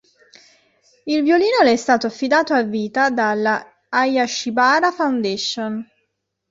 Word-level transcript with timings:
Il 1.05 1.21
violino 1.21 1.61
le 1.61 1.73
è 1.73 1.75
stato 1.75 2.07
affidato 2.07 2.55
a 2.55 2.63
vita 2.63 3.11
dalla 3.11 3.81
"Hayashibara 3.87 4.91
Foundation". 4.91 5.87